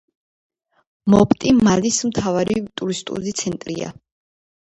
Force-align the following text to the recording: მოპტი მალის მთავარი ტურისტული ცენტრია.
მოპტი 1.13 1.51
მალის 1.67 1.99
მთავარი 2.09 2.57
ტურისტული 2.81 3.35
ცენტრია. 3.43 3.93